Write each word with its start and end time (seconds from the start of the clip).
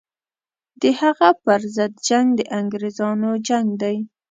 د 0.81 0.83
هغه 1.01 1.29
پر 1.43 1.61
ضد 1.75 1.93
جنګ 2.07 2.27
د 2.39 2.41
انګرېزانو 2.59 3.29
جنګ 3.47 3.67
دی. 3.81 3.97